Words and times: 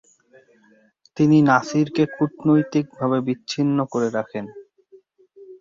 তিনি 1.17 1.37
নাসিরকে 1.49 2.03
কূটনৈতিকভাবে 2.15 3.17
বিচ্ছিন্ন 3.27 3.77
করে 3.91 4.07
রাখেন। 4.17 4.45